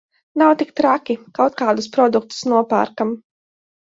[0.41, 3.13] Nav tik traki, kaut kādus produktus nopērkam...